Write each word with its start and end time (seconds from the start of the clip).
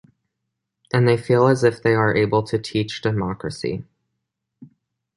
And 0.91 1.07
they 1.07 1.15
feel 1.15 1.45
as 1.45 1.63
if 1.63 1.83
they 1.83 1.93
are 1.93 2.15
able 2.17 2.41
to 2.41 2.57
teach 2.57 3.03
democracy. 3.03 3.83